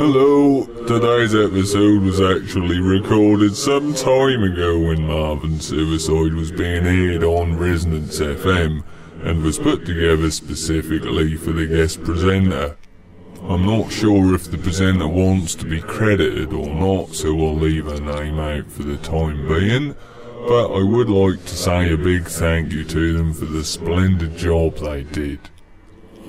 [0.00, 7.22] Hello, today's episode was actually recorded some time ago when Marvin Suicide was being aired
[7.22, 8.82] on Resonance FM
[9.22, 12.78] and was put together specifically for the guest presenter.
[13.42, 17.84] I'm not sure if the presenter wants to be credited or not, so I'll leave
[17.84, 19.94] her name out for the time being,
[20.48, 24.34] but I would like to say a big thank you to them for the splendid
[24.38, 25.40] job they did.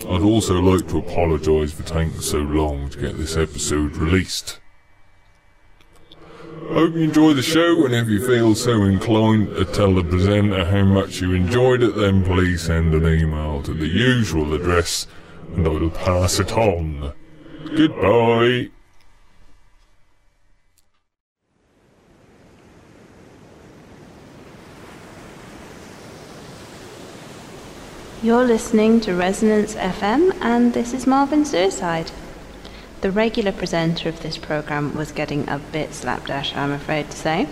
[0.05, 4.59] I'd also like to apologise for taking so long to get this episode released.
[6.69, 10.03] I Hope you enjoy the show, and if you feel so inclined to tell the
[10.03, 15.07] presenter how much you enjoyed it, then please send an email to the usual address,
[15.55, 17.13] and I'll pass it on.
[17.75, 18.69] Goodbye.
[28.23, 32.11] You're listening to Resonance FM, and this is Marvin Suicide.
[33.01, 37.47] The regular presenter of this program was getting a bit slapdash, I'm afraid to say.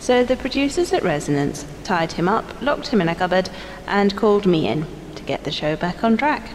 [0.00, 3.50] So the producers at Resonance tied him up, locked him in a cupboard,
[3.86, 6.50] and called me in to get the show back on track.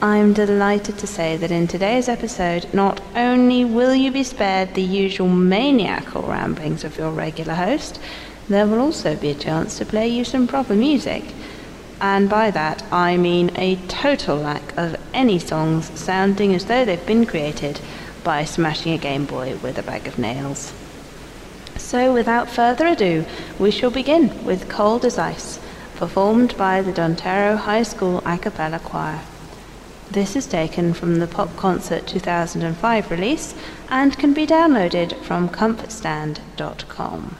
[0.00, 4.80] I'm delighted to say that in today's episode, not only will you be spared the
[4.80, 8.00] usual maniacal ramblings of your regular host,
[8.48, 11.34] there will also be a chance to play you some proper music
[12.02, 17.06] and by that I mean a total lack of any songs sounding as though they've
[17.06, 17.80] been created
[18.24, 20.74] by smashing a Game Boy with a bag of nails.
[21.76, 23.24] So without further ado,
[23.58, 25.60] we shall begin with Cold as Ice,
[25.96, 29.20] performed by the Donderro High School a cappella choir.
[30.10, 33.54] This is taken from the Pop Concert 2005 release
[33.88, 37.36] and can be downloaded from comfortstand.com.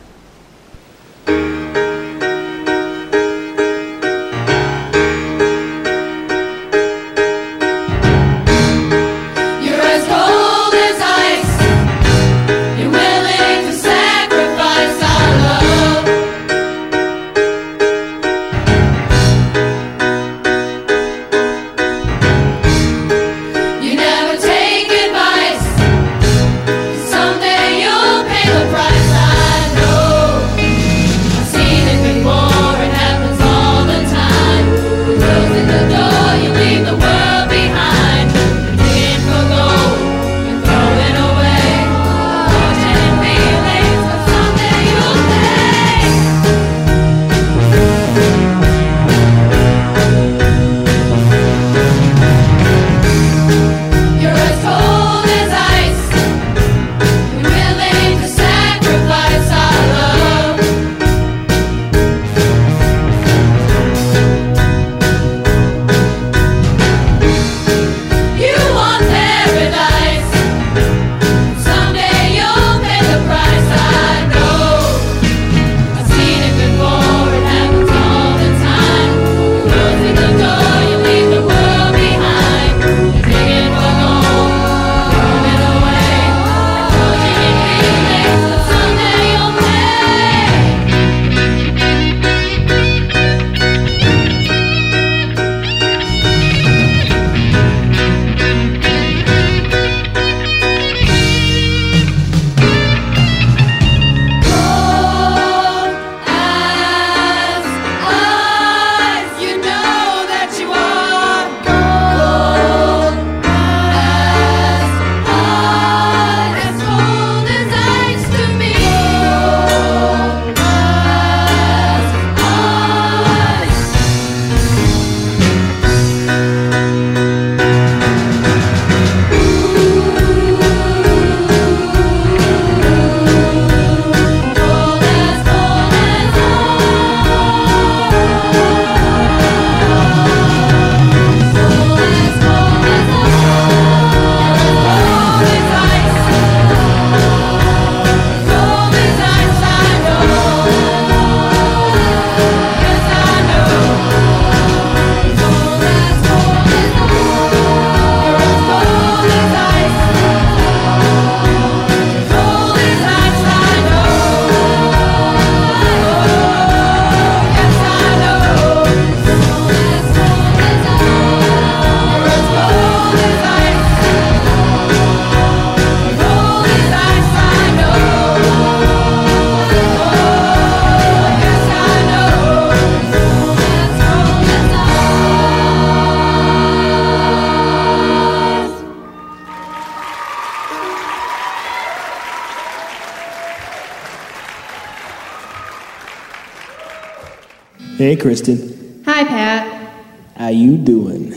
[198.03, 199.01] Hey, Kristen.
[199.07, 199.95] Hi, Pat.
[200.37, 201.35] How you doing?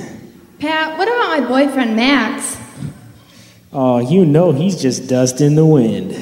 [0.58, 2.58] Pat, what about my boyfriend Max?
[3.72, 6.20] Oh, you know he's just dust in the wind.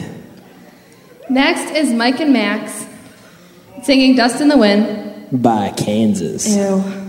[1.30, 2.86] Next is Mike and Max
[3.84, 5.42] singing Dust in the Wind.
[5.42, 6.54] By Kansas.
[6.54, 7.03] Ew.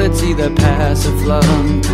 [0.00, 1.86] Either pass or flunk.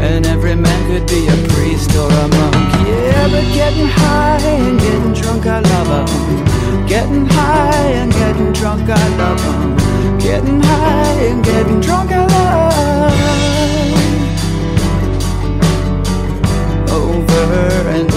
[0.00, 2.54] And every man could be a priest or a monk.
[2.86, 6.86] Yeah, but getting high and getting drunk, I love 'em.
[6.86, 10.18] Getting high and getting drunk, I love 'em.
[10.18, 13.14] Getting high and getting drunk, I love.
[16.92, 18.15] Over and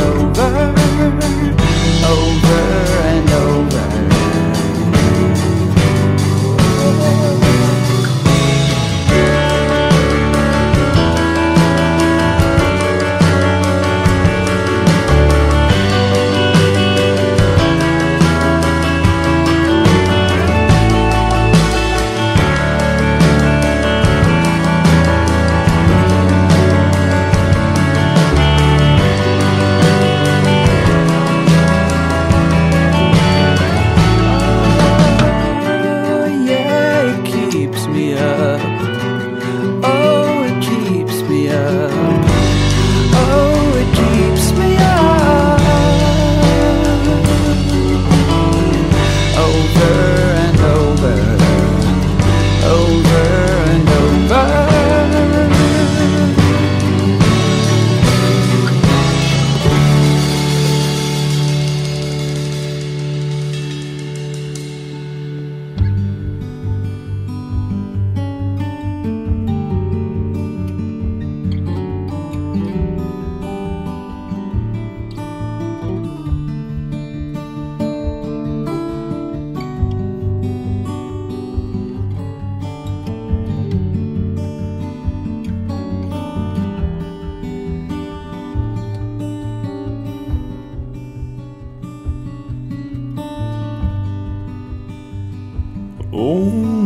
[96.12, 96.78] Oh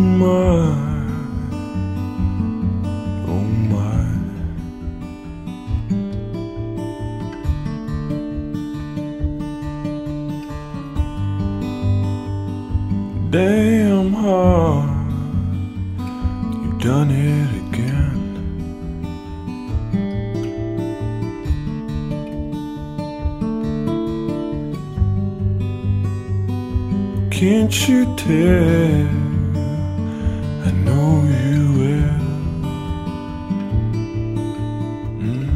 [27.74, 29.08] Don't you dare,
[30.64, 32.20] I know you will.
[35.18, 35.48] Mm.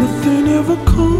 [0.00, 1.19] Nothing ever comes.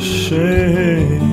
[0.00, 1.29] shame.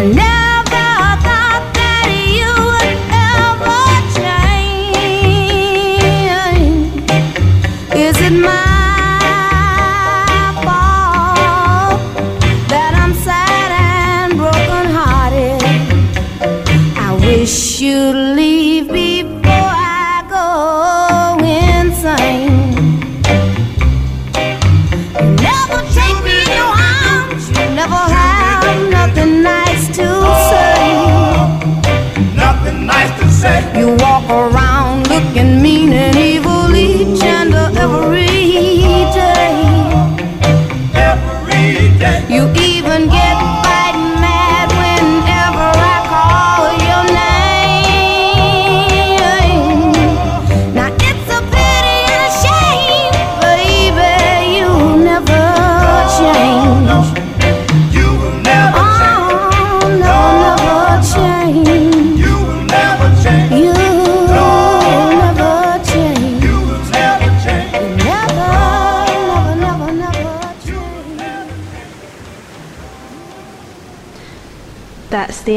[0.00, 0.29] Alert.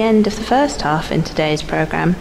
[0.04, 2.18] End of the first half in today's programme.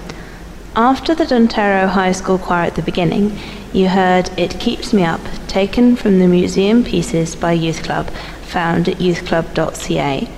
[0.77, 3.37] After the Donderro High School choir at the beginning,
[3.73, 8.09] you heard It Keeps Me Up, taken from the museum pieces by Youth Club,
[8.43, 10.31] found at youthclub.ca.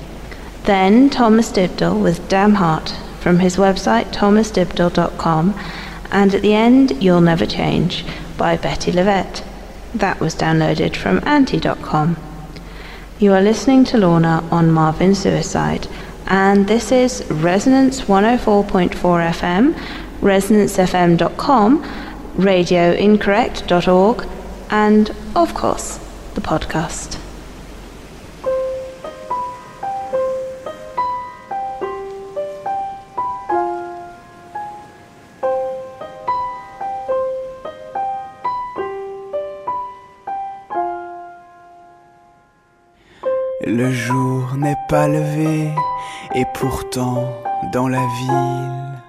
[0.62, 5.54] Then Thomas Dybdahl with Damn Heart from his website thomasdybdahl.com,
[6.10, 8.06] and at the end, You'll Never Change
[8.38, 9.44] by Bettye LaVette.
[9.94, 12.16] That was downloaded from anti.com.
[13.18, 15.86] You are listening to Lorna on Marvin Suicide,
[16.26, 19.74] and this is Resonance 104.4 FM,
[20.20, 21.82] resonancefm.com,
[22.36, 24.28] radioincorrect.org,
[24.70, 25.98] and, of course,
[26.34, 27.23] the podcast.
[44.64, 45.70] N'est pas levé
[46.34, 47.28] et pourtant
[47.70, 49.02] dans la ville,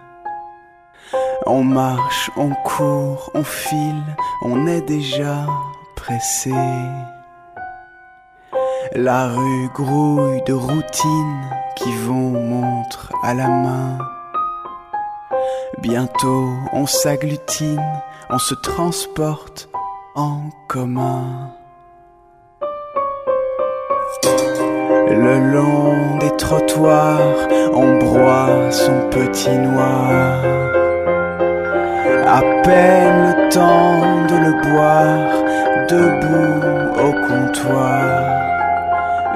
[1.46, 4.04] on marche, on court, on file,
[4.42, 5.48] on est déjà
[5.96, 6.52] pressé.
[8.92, 13.98] La rue grouille de routines qui vont montre à la main.
[15.80, 19.70] Bientôt on s'agglutine, on se transporte
[20.16, 21.54] en commun.
[25.08, 30.44] Le long des trottoirs, on broie son petit noir.
[32.28, 35.44] À peine le temps de le boire,
[35.90, 36.64] debout
[37.00, 38.36] au comptoir.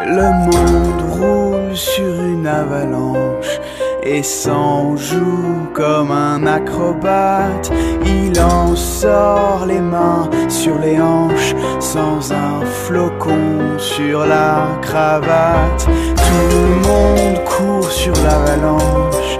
[0.05, 3.58] Le monde roule sur une avalanche
[4.03, 7.71] et s'en joue comme un acrobate.
[8.05, 15.87] Il en sort les mains sur les hanches sans un flocon sur la cravate.
[16.15, 19.39] Tout le monde court sur l'avalanche,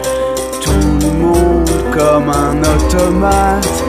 [0.62, 3.84] tout le monde comme un automate.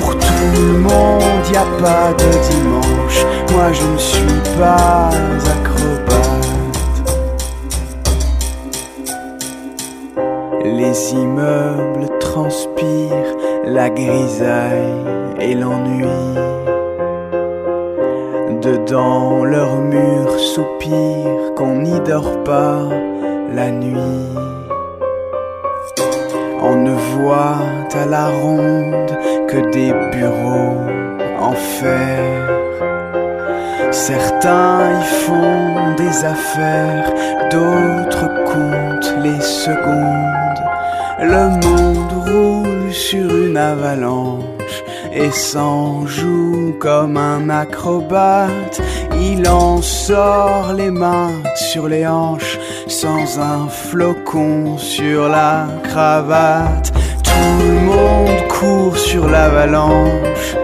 [0.00, 3.24] Pour tout le monde, y a pas de dimanche.
[3.52, 5.10] Moi je ne suis pas
[5.46, 6.09] acrobate.
[11.00, 13.34] Les immeubles transpirent
[13.64, 15.02] la grisaille
[15.40, 16.04] et l'ennui.
[18.60, 22.82] Dedans leurs murs soupirent qu'on n'y dort pas
[23.54, 24.28] la nuit.
[26.62, 27.62] On ne voit
[27.94, 29.16] à la ronde
[29.48, 30.76] que des bureaux
[31.40, 32.18] en fer.
[33.90, 37.10] Certains y font des affaires,
[37.50, 40.49] d'autres comptent les secondes.
[41.22, 44.40] Le monde roule sur une avalanche
[45.12, 48.80] et s'en joue comme un acrobate.
[49.20, 56.90] Il en sort les mains sur les hanches sans un flocon sur la cravate.
[57.22, 60.56] Tout le monde court sur l'avalanche,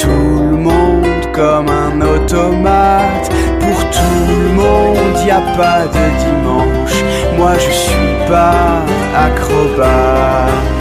[0.00, 3.28] tout le monde comme un automate.
[3.58, 7.02] Pour tout le monde, y a pas de dimanche.
[7.36, 8.84] Moi je suis pas
[9.24, 10.76] acrobate.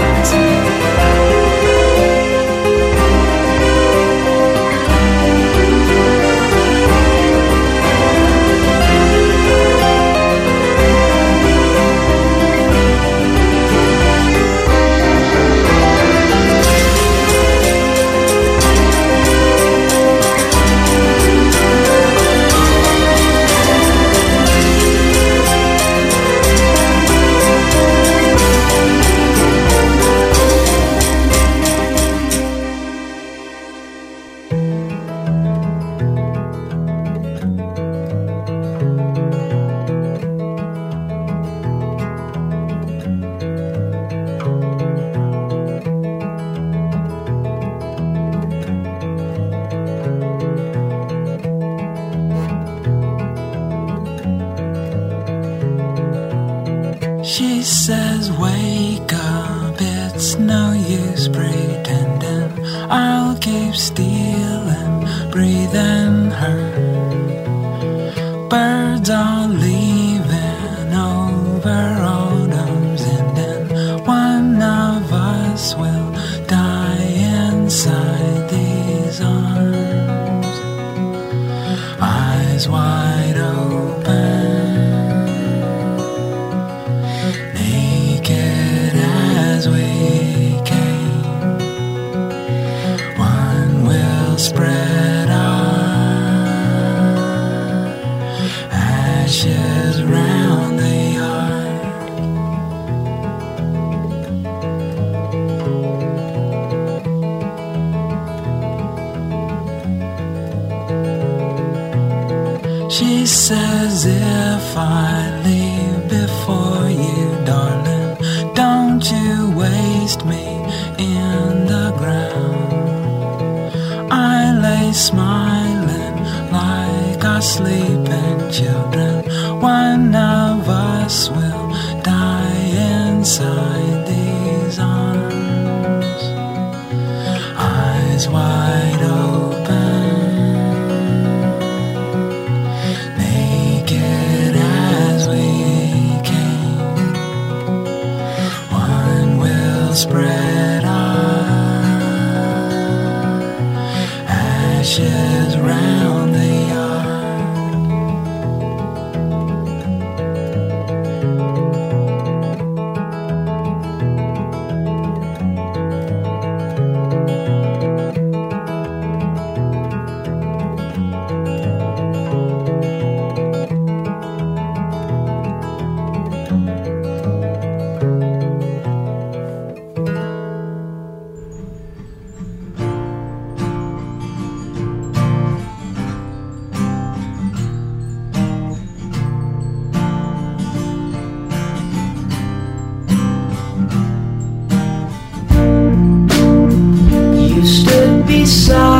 [198.46, 198.95] beside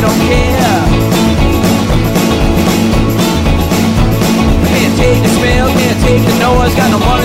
[0.00, 0.80] don't care.
[4.72, 7.19] Can't take the smell, can't take the noise, got no money.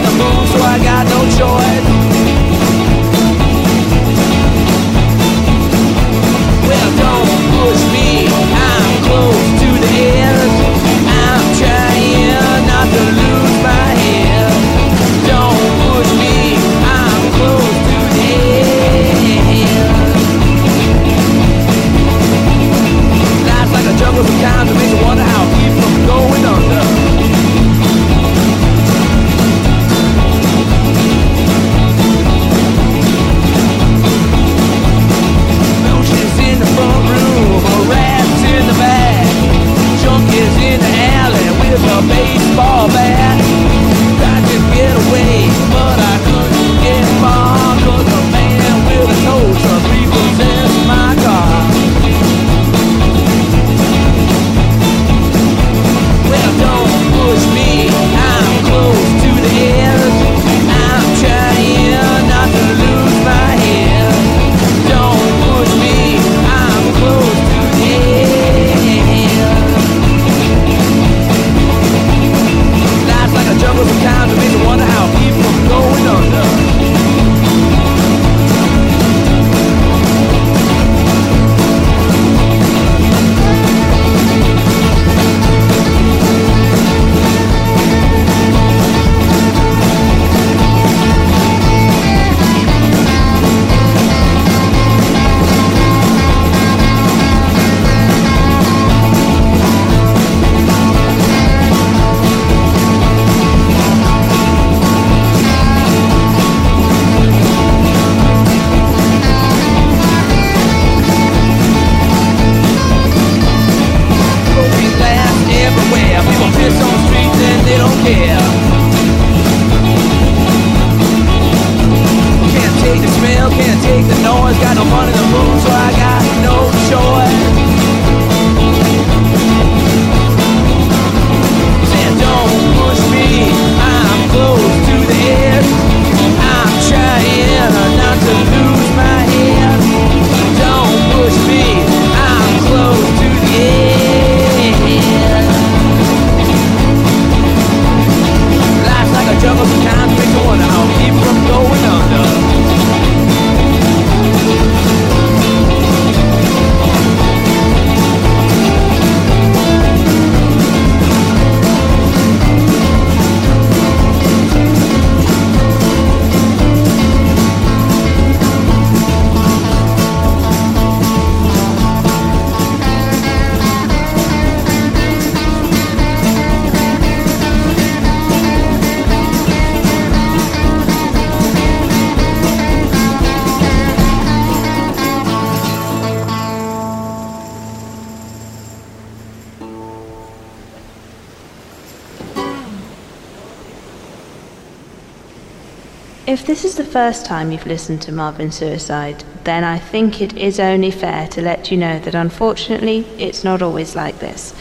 [196.95, 201.41] First time you've listened to Marvin Suicide, then I think it is only fair to
[201.41, 204.55] let you know that unfortunately it's not always like this.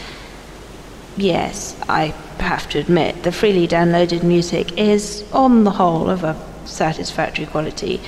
[1.15, 2.07] Yes, I
[2.39, 8.01] have to admit, the freely downloaded music is, on the whole, of a satisfactory quality,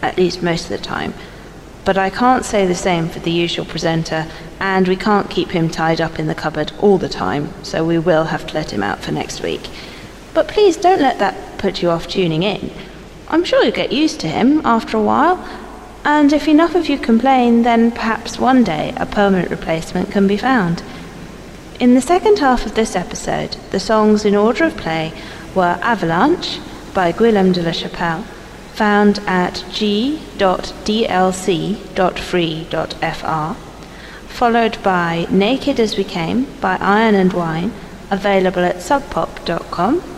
[0.00, 1.12] at least most of the time.
[1.84, 4.26] But I can't say the same for the usual presenter,
[4.60, 7.98] and we can't keep him tied up in the cupboard all the time, so we
[7.98, 9.68] will have to let him out for next week.
[10.32, 12.70] But please don't let that put you off tuning in.
[13.34, 15.44] I'm sure you'll get used to him after a while,
[16.04, 20.36] and if enough of you complain, then perhaps one day a permanent replacement can be
[20.36, 20.84] found.
[21.80, 25.12] In the second half of this episode, the songs in order of play
[25.52, 26.60] were Avalanche
[26.94, 28.22] by Guillaume de la Chapelle,
[28.72, 30.38] found at g.dlc.free.fr,
[34.28, 37.72] followed by Naked as We Came by Iron and Wine,
[38.12, 40.13] available at subpop.com,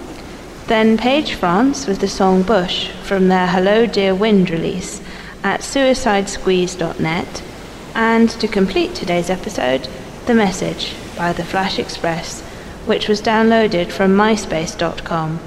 [0.66, 5.00] then Page France with the song Bush from their Hello Dear Wind release
[5.44, 7.42] at suicidesqueeze.net,
[7.94, 9.88] and to complete today's episode,
[10.26, 12.40] The Message by The Flash Express,
[12.85, 15.38] which was downloaded from myspace.com.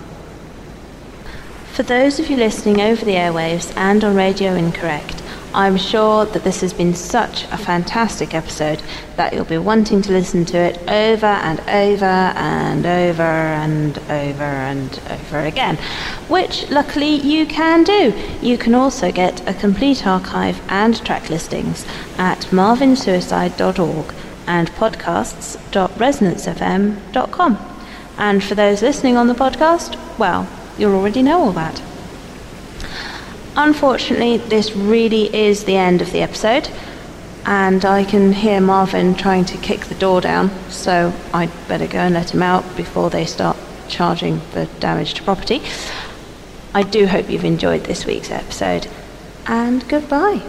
[1.73, 5.18] For those of you listening over the airwaves and on Radio Incorrect,
[5.53, 8.83] I'm sure that this has been such a fantastic episode
[9.15, 14.43] that you'll be wanting to listen to it over and over and over and over
[14.43, 15.77] and over again,
[16.27, 18.13] which luckily you can do.
[18.41, 21.85] You can also get a complete archive and track listings
[22.17, 24.13] at marvinsuicide.org
[24.45, 27.57] and podcasts.resonancefm.com.
[28.17, 31.81] And for those listening on the podcast, well, you'll already know all that.
[33.61, 36.69] Unfortunately, this really is the end of the episode,
[37.45, 41.99] and I can hear Marvin trying to kick the door down, so I'd better go
[41.99, 43.57] and let him out before they start
[43.89, 45.61] charging for damage to property.
[46.73, 48.87] I do hope you've enjoyed this week's episode,
[49.45, 50.41] and goodbye.